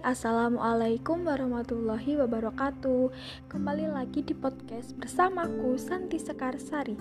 Assalamualaikum 0.00 1.28
warahmatullahi 1.28 2.16
wabarakatuh. 2.24 3.12
Kembali 3.52 3.84
lagi 3.84 4.24
di 4.24 4.32
podcast 4.32 4.96
bersamaku 4.96 5.76
Santi 5.76 6.16
Sekarsari. 6.16 6.96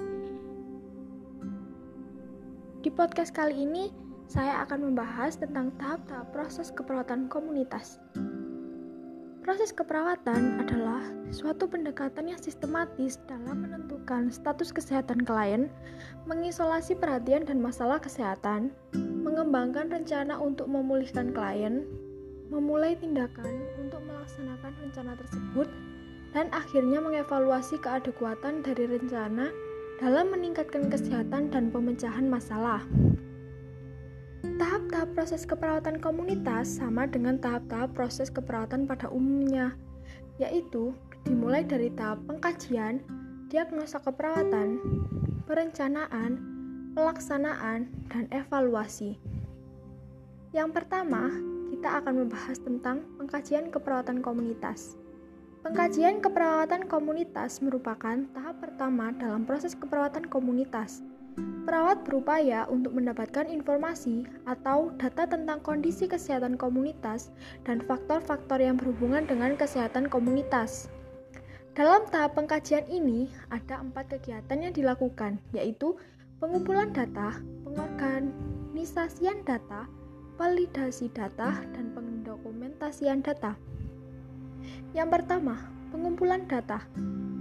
Di 2.83 2.91
podcast 2.91 3.31
kali 3.31 3.63
ini 3.63 3.87
saya 4.27 4.67
akan 4.67 4.91
membahas 4.91 5.39
tentang 5.39 5.71
tahap-tahap 5.79 6.27
proses 6.35 6.75
keperawatan 6.75 7.31
komunitas. 7.31 8.03
Proses 9.47 9.71
keperawatan 9.71 10.59
adalah 10.59 10.99
suatu 11.31 11.71
pendekatan 11.71 12.35
yang 12.35 12.39
sistematis 12.43 13.15
dalam 13.31 13.63
menentukan 13.63 14.27
status 14.27 14.75
kesehatan 14.75 15.23
klien, 15.23 15.71
mengisolasi 16.27 16.99
perhatian 16.99 17.47
dan 17.47 17.63
masalah 17.63 17.95
kesehatan, 18.03 18.75
mengembangkan 19.23 19.87
rencana 19.87 20.35
untuk 20.35 20.67
memulihkan 20.67 21.31
klien, 21.31 21.87
memulai 22.49 22.97
tindakan 22.97 23.63
untuk 23.77 24.01
melaksanakan 24.05 24.73
rencana 24.81 25.13
tersebut, 25.15 25.69
dan 26.33 26.49
akhirnya 26.53 27.01
mengevaluasi 27.01 27.81
keadekuatan 27.81 28.61
dari 28.65 28.85
rencana 28.85 29.49
dalam 29.97 30.33
meningkatkan 30.33 30.89
kesehatan 30.89 31.53
dan 31.53 31.69
pemecahan 31.69 32.25
masalah. 32.25 32.85
Tahap-tahap 34.59 35.15
proses 35.15 35.47
keperawatan 35.47 36.03
komunitas 36.03 36.79
sama 36.79 37.07
dengan 37.07 37.39
tahap-tahap 37.39 37.95
proses 37.95 38.27
keperawatan 38.31 38.87
pada 38.87 39.07
umumnya, 39.11 39.75
yaitu 40.39 40.91
dimulai 41.27 41.63
dari 41.63 41.91
tahap 41.95 42.23
pengkajian, 42.27 43.03
diagnosa 43.51 43.99
keperawatan, 43.99 44.79
perencanaan, 45.43 46.39
pelaksanaan, 46.95 47.91
dan 48.07 48.25
evaluasi. 48.31 49.19
Yang 50.55 50.69
pertama, 50.81 51.29
kita 51.79 52.03
akan 52.03 52.27
membahas 52.27 52.59
tentang 52.59 53.07
pengkajian 53.15 53.71
keperawatan 53.71 54.19
komunitas. 54.19 54.99
Pengkajian 55.63 56.19
keperawatan 56.19 56.91
komunitas 56.91 57.63
merupakan 57.63 58.19
tahap 58.35 58.59
pertama 58.59 59.15
dalam 59.15 59.47
proses 59.47 59.79
keperawatan 59.79 60.27
komunitas. 60.27 60.99
Perawat 61.63 62.03
berupaya 62.03 62.67
untuk 62.67 62.99
mendapatkan 62.99 63.47
informasi 63.47 64.27
atau 64.43 64.91
data 64.99 65.23
tentang 65.23 65.63
kondisi 65.63 66.03
kesehatan 66.11 66.59
komunitas 66.59 67.31
dan 67.63 67.79
faktor-faktor 67.87 68.59
yang 68.59 68.75
berhubungan 68.75 69.23
dengan 69.23 69.55
kesehatan 69.55 70.11
komunitas. 70.11 70.91
Dalam 71.79 72.03
tahap 72.11 72.35
pengkajian 72.35 72.91
ini, 72.91 73.31
ada 73.55 73.79
empat 73.79 74.19
kegiatan 74.19 74.67
yang 74.67 74.75
dilakukan, 74.75 75.39
yaitu 75.55 75.95
pengumpulan 76.43 76.91
data, 76.91 77.39
pengorganisasian 77.63 79.47
data, 79.47 79.87
validasi 80.39 81.11
data, 81.11 81.51
dan 81.75 81.91
pendokumentasian 81.91 83.19
data. 83.19 83.59
Yang 84.95 85.19
pertama, 85.19 85.67
pengumpulan 85.91 86.47
data. 86.47 86.79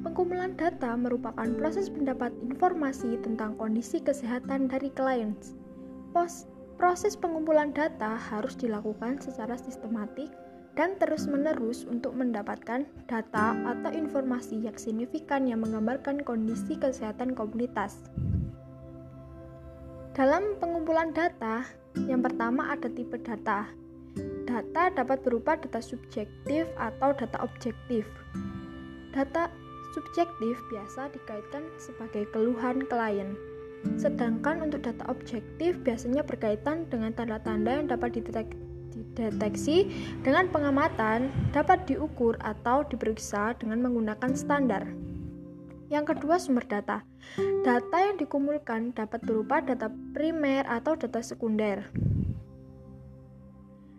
Pengumpulan 0.03 0.59
data 0.59 0.99
merupakan 0.99 1.47
proses 1.55 1.87
pendapat 1.87 2.35
informasi 2.43 3.23
tentang 3.23 3.55
kondisi 3.55 4.03
kesehatan 4.03 4.67
dari 4.67 4.91
klien. 4.91 5.39
Proses 6.79 7.15
pengumpulan 7.15 7.71
data 7.71 8.19
harus 8.19 8.59
dilakukan 8.59 9.23
secara 9.23 9.55
sistematik 9.55 10.31
dan 10.79 10.95
terus-menerus 10.99 11.83
untuk 11.91 12.15
mendapatkan 12.15 12.87
data 13.11 13.47
atau 13.67 13.91
informasi 13.91 14.63
yang 14.63 14.79
signifikan 14.79 15.47
yang 15.47 15.63
menggambarkan 15.63 16.23
kondisi 16.23 16.79
kesehatan 16.79 17.35
komunitas. 17.35 17.99
Dalam 20.19 20.59
pengumpulan 20.59 21.15
data, 21.15 21.63
yang 22.11 22.27
pertama 22.27 22.75
ada 22.75 22.91
tipe 22.91 23.15
data. 23.23 23.71
Data 24.51 24.91
dapat 24.91 25.23
berupa 25.23 25.55
data 25.55 25.79
subjektif 25.79 26.67
atau 26.75 27.15
data 27.15 27.39
objektif. 27.39 28.03
Data 29.15 29.47
subjektif 29.95 30.59
biasa 30.75 31.15
dikaitkan 31.15 31.63
sebagai 31.79 32.27
keluhan 32.35 32.83
klien. 32.91 33.39
Sedangkan 33.95 34.67
untuk 34.67 34.83
data 34.91 35.07
objektif 35.07 35.79
biasanya 35.87 36.27
berkaitan 36.27 36.91
dengan 36.91 37.15
tanda-tanda 37.15 37.79
yang 37.79 37.87
dapat 37.87 38.19
dideteksi 38.19 39.87
dengan 40.27 40.51
pengamatan, 40.51 41.31
dapat 41.55 41.87
diukur 41.87 42.35
atau 42.43 42.83
diperiksa 42.91 43.55
dengan 43.63 43.87
menggunakan 43.87 44.35
standar. 44.35 44.83
Yang 45.95 46.11
kedua, 46.11 46.43
sumber 46.43 46.67
data. 46.67 47.07
Data 47.59 47.99
yang 47.99 48.15
dikumpulkan 48.15 48.95
dapat 48.95 49.19
berupa 49.27 49.59
data 49.59 49.91
primer 50.15 50.63
atau 50.63 50.95
data 50.95 51.19
sekunder. 51.19 51.91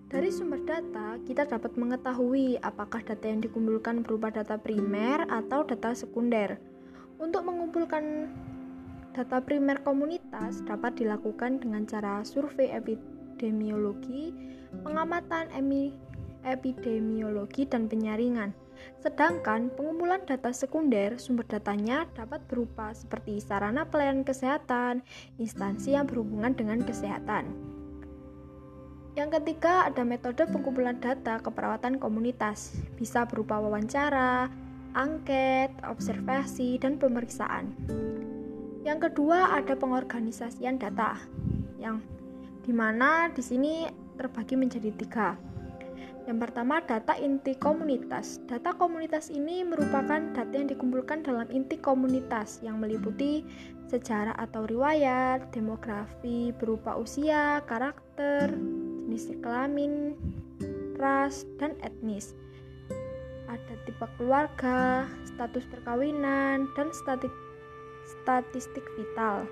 Dari 0.08 0.32
sumber 0.32 0.64
data, 0.64 1.20
kita 1.28 1.44
dapat 1.44 1.76
mengetahui 1.76 2.56
apakah 2.64 3.04
data 3.04 3.28
yang 3.28 3.44
dikumpulkan 3.44 4.08
berupa 4.08 4.32
data 4.32 4.56
primer 4.56 5.28
atau 5.28 5.68
data 5.68 5.92
sekunder. 5.92 6.56
Untuk 7.20 7.44
mengumpulkan 7.44 8.32
data 9.12 9.44
primer 9.44 9.84
komunitas 9.84 10.64
dapat 10.64 10.96
dilakukan 10.96 11.60
dengan 11.60 11.84
cara 11.84 12.24
survei 12.24 12.72
epidemiologi, 12.72 14.32
pengamatan 14.88 15.52
epidemiologi, 16.48 17.68
dan 17.68 17.92
penyaringan. 17.92 18.56
Sedangkan 19.00 19.72
pengumpulan 19.74 20.24
data 20.28 20.52
sekunder, 20.52 21.16
sumber 21.16 21.48
datanya 21.48 22.04
dapat 22.16 22.44
berupa 22.52 22.92
seperti 22.92 23.40
sarana 23.40 23.88
pelayanan 23.88 24.28
kesehatan, 24.28 25.02
instansi 25.40 25.96
yang 25.96 26.04
berhubungan 26.06 26.52
dengan 26.52 26.84
kesehatan. 26.84 27.52
Yang 29.18 29.42
ketiga, 29.42 29.88
ada 29.90 30.04
metode 30.08 30.48
pengumpulan 30.48 31.00
data 31.00 31.44
keperawatan 31.44 32.00
komunitas. 32.00 32.78
Bisa 32.96 33.28
berupa 33.28 33.60
wawancara, 33.60 34.48
angket, 34.96 35.74
observasi, 35.84 36.80
dan 36.80 36.96
pemeriksaan. 36.96 37.74
Yang 38.88 39.12
kedua, 39.12 39.60
ada 39.60 39.76
pengorganisasian 39.76 40.80
data. 40.80 41.20
Yang 41.80 42.06
di 42.64 42.72
mana 42.72 43.28
di 43.34 43.44
sini 43.44 43.90
terbagi 44.20 44.56
menjadi 44.60 44.92
tiga 44.94 45.49
yang 46.30 46.38
pertama, 46.38 46.78
data 46.86 47.18
inti 47.18 47.58
komunitas. 47.58 48.38
Data 48.46 48.78
komunitas 48.78 49.34
ini 49.34 49.66
merupakan 49.66 50.22
data 50.38 50.54
yang 50.54 50.70
dikumpulkan 50.70 51.26
dalam 51.26 51.50
inti 51.50 51.82
komunitas 51.82 52.62
yang 52.62 52.78
meliputi 52.78 53.42
sejarah 53.90 54.38
atau 54.38 54.70
riwayat, 54.70 55.50
demografi 55.50 56.54
berupa 56.54 56.94
usia, 57.02 57.66
karakter, 57.66 58.54
jenis 59.10 59.34
kelamin, 59.42 60.14
ras, 61.02 61.50
dan 61.58 61.74
etnis. 61.82 62.38
Ada 63.50 63.74
tipe 63.90 64.06
keluarga, 64.22 65.10
status 65.26 65.66
perkawinan, 65.74 66.70
dan 66.78 66.94
statik, 66.94 67.34
statistik 68.06 68.86
vital. 68.94 69.50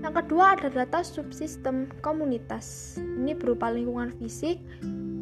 Yang 0.00 0.24
kedua 0.24 0.56
ada 0.56 0.72
data 0.72 1.04
subsistem 1.04 1.92
komunitas. 2.00 2.96
Ini 2.96 3.36
berupa 3.36 3.68
lingkungan 3.68 4.16
fisik, 4.16 4.56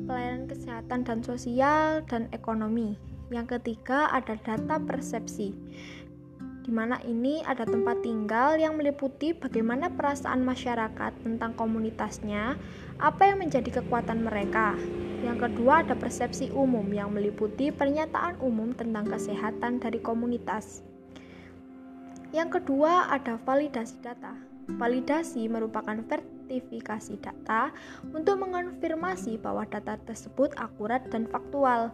pelayanan 0.04 0.46
kesehatan 0.48 1.02
dan 1.04 1.18
sosial, 1.24 2.04
dan 2.06 2.28
ekonomi. 2.30 2.96
Yang 3.32 3.58
ketiga 3.58 4.12
ada 4.12 4.36
data 4.36 4.76
persepsi, 4.78 5.56
di 6.64 6.72
mana 6.72 6.96
ini 7.04 7.44
ada 7.44 7.68
tempat 7.68 8.00
tinggal 8.00 8.56
yang 8.56 8.80
meliputi 8.80 9.36
bagaimana 9.36 9.92
perasaan 9.92 10.40
masyarakat 10.40 11.12
tentang 11.20 11.52
komunitasnya, 11.60 12.56
apa 12.96 13.22
yang 13.28 13.44
menjadi 13.44 13.84
kekuatan 13.84 14.24
mereka. 14.24 14.72
Yang 15.20 15.48
kedua 15.48 15.84
ada 15.84 15.92
persepsi 15.92 16.48
umum 16.52 16.88
yang 16.92 17.12
meliputi 17.12 17.68
pernyataan 17.68 18.40
umum 18.40 18.72
tentang 18.72 19.08
kesehatan 19.08 19.80
dari 19.80 20.00
komunitas. 20.00 20.80
Yang 22.32 22.60
kedua 22.60 23.12
ada 23.12 23.36
validasi 23.40 24.00
data. 24.00 24.32
Validasi 24.64 25.44
merupakan 25.52 26.00
sertifikasi 26.44 27.16
data 27.24 27.72
untuk 28.12 28.44
mengonfirmasi 28.44 29.40
bahwa 29.40 29.64
data 29.64 29.96
tersebut 30.04 30.52
akurat 30.60 31.00
dan 31.08 31.24
faktual. 31.24 31.88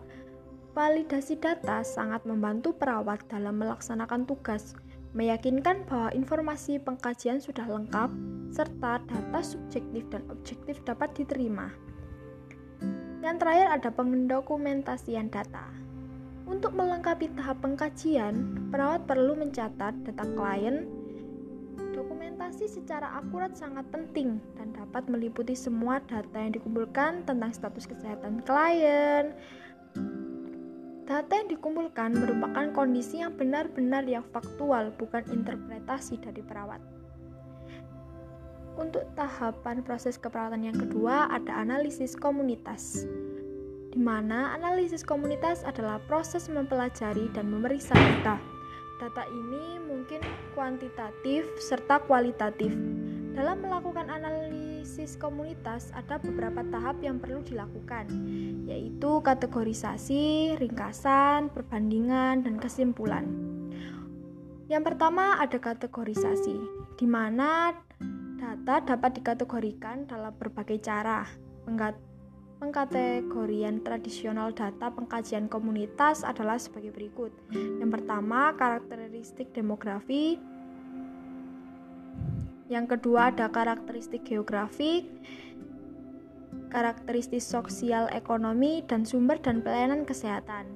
Validasi 0.74 1.38
data 1.38 1.86
sangat 1.86 2.26
membantu 2.26 2.74
perawat 2.74 3.22
dalam 3.30 3.62
melaksanakan 3.62 4.26
tugas, 4.26 4.74
meyakinkan 5.14 5.86
bahwa 5.86 6.10
informasi 6.14 6.82
pengkajian 6.82 7.38
sudah 7.38 7.66
lengkap, 7.66 8.10
serta 8.50 8.98
data 9.06 9.40
subjektif 9.42 10.02
dan 10.10 10.26
objektif 10.30 10.82
dapat 10.82 11.14
diterima. 11.14 11.70
Yang 13.22 13.36
terakhir 13.42 13.68
ada 13.70 13.90
pendokumentasian 13.94 15.30
data. 15.30 15.66
Untuk 16.50 16.74
melengkapi 16.74 17.30
tahap 17.38 17.62
pengkajian, 17.62 18.66
perawat 18.74 19.06
perlu 19.06 19.38
mencatat 19.38 19.94
data 20.06 20.26
klien, 20.34 20.99
Dokumentasi 22.40 22.72
secara 22.72 23.20
akurat 23.20 23.52
sangat 23.52 23.84
penting 23.92 24.40
dan 24.56 24.72
dapat 24.72 25.04
meliputi 25.12 25.52
semua 25.52 26.00
data 26.08 26.40
yang 26.40 26.56
dikumpulkan 26.56 27.28
tentang 27.28 27.52
status 27.52 27.84
kesehatan 27.84 28.40
klien. 28.48 29.36
Data 31.04 31.32
yang 31.36 31.52
dikumpulkan 31.52 32.16
merupakan 32.16 32.72
kondisi 32.72 33.20
yang 33.20 33.36
benar-benar 33.36 34.08
yang 34.08 34.24
faktual, 34.32 34.88
bukan 34.96 35.20
interpretasi 35.28 36.16
dari 36.16 36.40
perawat. 36.40 36.80
Untuk 38.80 39.04
tahapan 39.20 39.84
proses 39.84 40.16
keperawatan 40.16 40.64
yang 40.64 40.80
kedua, 40.80 41.28
ada 41.28 41.60
analisis 41.60 42.16
komunitas. 42.16 43.04
di 43.92 44.00
mana 44.00 44.56
analisis 44.56 45.04
komunitas 45.04 45.60
adalah 45.68 46.00
proses 46.08 46.48
mempelajari 46.48 47.28
dan 47.36 47.52
memeriksa 47.52 47.92
data. 47.92 48.40
Data 49.00 49.24
ini 49.32 49.80
mungkin 49.80 50.20
kuantitatif 50.52 51.48
serta 51.56 52.04
kualitatif. 52.04 52.68
Dalam 53.32 53.64
melakukan 53.64 54.12
analisis 54.12 55.16
komunitas, 55.16 55.88
ada 55.96 56.20
beberapa 56.20 56.60
tahap 56.68 57.00
yang 57.00 57.16
perlu 57.16 57.40
dilakukan, 57.40 58.12
yaitu 58.68 59.24
kategorisasi, 59.24 60.52
ringkasan, 60.60 61.48
perbandingan, 61.48 62.44
dan 62.44 62.60
kesimpulan. 62.60 63.24
Yang 64.68 64.92
pertama 64.92 65.40
ada 65.40 65.56
kategorisasi, 65.56 66.60
di 67.00 67.06
mana 67.08 67.72
data 68.36 68.84
dapat 68.84 69.16
dikategorikan 69.16 70.04
dalam 70.04 70.36
berbagai 70.36 70.76
cara. 70.84 71.24
Pengkategorian 72.60 73.80
tradisional 73.80 74.52
data 74.52 74.92
pengkajian 74.92 75.48
komunitas 75.48 76.20
adalah 76.28 76.60
sebagai 76.60 76.92
berikut. 76.92 77.32
Yang 77.56 77.90
pertama, 77.96 78.52
karakteristik 78.52 79.48
demografi. 79.56 80.36
Yang 82.68 82.86
kedua 83.00 83.32
ada 83.32 83.48
karakteristik 83.48 84.28
geografik, 84.28 85.08
karakteristik 86.68 87.40
sosial 87.40 88.12
ekonomi, 88.12 88.84
dan 88.84 89.08
sumber 89.08 89.40
dan 89.40 89.64
pelayanan 89.64 90.04
kesehatan. 90.04 90.68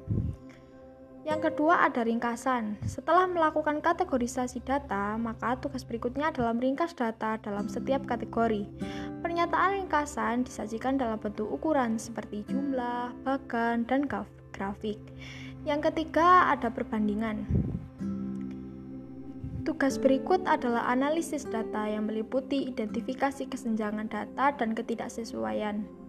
Yang 1.25 1.41
kedua 1.49 1.89
ada 1.89 2.05
ringkasan. 2.05 2.77
Setelah 2.85 3.25
melakukan 3.25 3.81
kategorisasi 3.81 4.61
data, 4.61 5.17
maka 5.17 5.57
tugas 5.57 5.81
berikutnya 5.81 6.29
adalah 6.29 6.53
meringkas 6.53 6.93
data 6.93 7.41
dalam 7.41 7.65
setiap 7.65 8.05
kategori. 8.05 8.69
Pernyataan 9.25 9.81
ringkasan 9.81 10.45
disajikan 10.45 11.01
dalam 11.01 11.17
bentuk 11.17 11.49
ukuran 11.49 11.97
seperti 11.97 12.45
jumlah, 12.45 13.17
bagan, 13.25 13.89
dan 13.89 14.05
grafik. 14.53 15.01
Yang 15.65 15.89
ketiga 15.89 16.53
ada 16.53 16.69
perbandingan. 16.69 17.49
Tugas 19.65 19.97
berikut 19.97 20.45
adalah 20.45 20.93
analisis 20.93 21.49
data 21.49 21.89
yang 21.89 22.05
meliputi 22.05 22.69
identifikasi 22.69 23.49
kesenjangan 23.49 24.13
data 24.13 24.53
dan 24.61 24.77
ketidaksesuaian. 24.77 26.04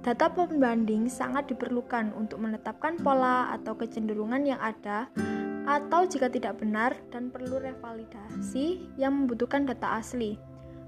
Data 0.00 0.32
pembanding 0.32 1.12
sangat 1.12 1.52
diperlukan 1.52 2.16
untuk 2.16 2.40
menetapkan 2.40 2.96
pola 2.96 3.52
atau 3.52 3.76
kecenderungan 3.76 4.48
yang 4.48 4.56
ada 4.56 5.12
atau 5.68 6.08
jika 6.08 6.32
tidak 6.32 6.56
benar 6.56 6.96
dan 7.12 7.28
perlu 7.28 7.60
revalidasi 7.60 8.80
yang 8.96 9.12
membutuhkan 9.12 9.68
data 9.68 10.00
asli. 10.00 10.40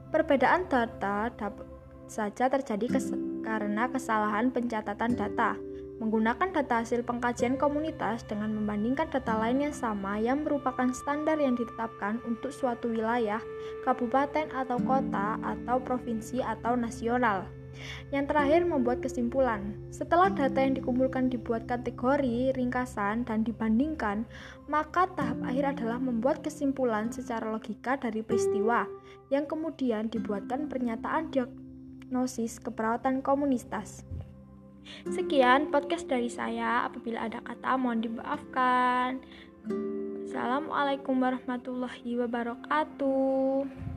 Perbedaan 0.08 0.64
data 0.64 1.28
dapat 1.28 1.68
saja 2.08 2.48
terjadi 2.48 2.96
kes 2.96 3.12
karena 3.44 3.84
kesalahan 3.92 4.48
pencatatan 4.48 5.12
data. 5.12 5.60
Menggunakan 6.00 6.48
data 6.48 6.80
hasil 6.80 7.04
pengkajian 7.04 7.60
komunitas 7.60 8.24
dengan 8.24 8.56
membandingkan 8.56 9.12
data 9.12 9.36
lain 9.36 9.68
yang 9.68 9.76
sama 9.76 10.16
yang 10.16 10.40
merupakan 10.40 10.88
standar 10.96 11.36
yang 11.36 11.52
ditetapkan 11.52 12.16
untuk 12.24 12.48
suatu 12.48 12.88
wilayah, 12.88 13.44
kabupaten 13.84 14.48
atau 14.56 14.80
kota, 14.82 15.36
atau 15.44 15.76
provinsi 15.84 16.40
atau 16.40 16.74
nasional. 16.74 17.44
Yang 18.14 18.24
terakhir, 18.32 18.60
membuat 18.69 18.98
kesimpulan. 19.00 19.76
Setelah 19.88 20.32
data 20.32 20.60
yang 20.60 20.76
dikumpulkan 20.76 21.32
dibuat 21.32 21.64
kategori, 21.64 22.54
ringkasan, 22.54 23.24
dan 23.24 23.42
dibandingkan, 23.42 24.28
maka 24.69 25.08
tahap 25.12 25.40
akhir 25.44 25.78
adalah 25.78 25.98
membuat 26.00 26.40
kesimpulan 26.44 27.08
secara 27.10 27.48
logika 27.48 27.96
dari 27.96 28.20
peristiwa, 28.20 28.84
yang 29.32 29.48
kemudian 29.48 30.12
dibuatkan 30.12 30.69
pernyataan 30.69 31.32
diagnosis 31.32 32.60
keperawatan 32.60 33.24
komunitas. 33.24 34.04
Sekian 35.08 35.70
podcast 35.70 36.10
dari 36.10 36.26
saya. 36.26 36.86
Apabila 36.90 37.30
ada 37.30 37.38
kata, 37.42 37.78
mohon 37.78 38.02
dimaafkan. 38.02 39.22
Assalamualaikum 40.26 41.22
warahmatullahi 41.22 42.19
wabarakatuh. 42.19 43.91